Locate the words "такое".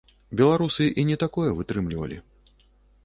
1.25-1.49